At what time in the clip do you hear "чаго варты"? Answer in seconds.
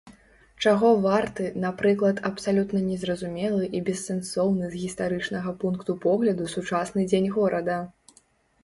0.63-1.45